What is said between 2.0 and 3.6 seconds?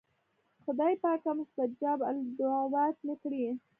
الدعوات مې کړې.